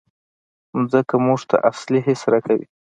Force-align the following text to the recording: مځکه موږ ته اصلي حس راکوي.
مځکه 0.79 1.15
موږ 1.25 1.39
ته 1.49 1.55
اصلي 1.71 1.99
حس 2.07 2.21
راکوي. 2.31 2.65